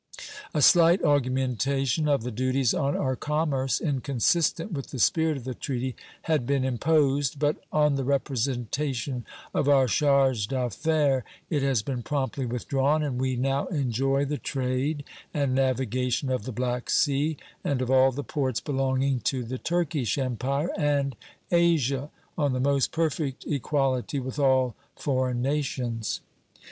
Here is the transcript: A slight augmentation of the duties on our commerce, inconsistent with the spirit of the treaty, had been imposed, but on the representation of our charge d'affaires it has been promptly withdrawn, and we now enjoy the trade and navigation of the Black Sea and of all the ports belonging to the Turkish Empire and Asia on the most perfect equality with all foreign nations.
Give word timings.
A 0.51 0.63
slight 0.63 1.03
augmentation 1.03 2.07
of 2.07 2.23
the 2.23 2.31
duties 2.31 2.73
on 2.73 2.97
our 2.97 3.15
commerce, 3.15 3.79
inconsistent 3.79 4.71
with 4.71 4.87
the 4.87 4.97
spirit 4.97 5.37
of 5.37 5.43
the 5.43 5.53
treaty, 5.53 5.95
had 6.23 6.47
been 6.47 6.65
imposed, 6.65 7.37
but 7.37 7.57
on 7.71 7.93
the 7.97 8.03
representation 8.03 9.27
of 9.53 9.69
our 9.69 9.85
charge 9.85 10.47
d'affaires 10.47 11.21
it 11.51 11.61
has 11.61 11.83
been 11.83 12.01
promptly 12.01 12.47
withdrawn, 12.47 13.03
and 13.03 13.21
we 13.21 13.35
now 13.35 13.67
enjoy 13.67 14.25
the 14.25 14.39
trade 14.39 15.03
and 15.35 15.53
navigation 15.53 16.31
of 16.31 16.45
the 16.45 16.51
Black 16.51 16.89
Sea 16.89 17.37
and 17.63 17.79
of 17.79 17.91
all 17.91 18.11
the 18.11 18.23
ports 18.23 18.59
belonging 18.59 19.19
to 19.19 19.43
the 19.43 19.59
Turkish 19.59 20.17
Empire 20.17 20.71
and 20.75 21.15
Asia 21.51 22.09
on 22.35 22.53
the 22.53 22.59
most 22.59 22.91
perfect 22.91 23.45
equality 23.45 24.19
with 24.19 24.39
all 24.39 24.73
foreign 24.95 25.43
nations. 25.43 26.21